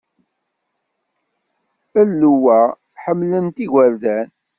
[2.01, 2.59] Ilew-a
[3.03, 4.27] ḥemmlen-t igerdan.